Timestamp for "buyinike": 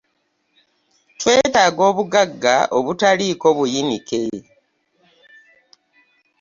3.57-4.21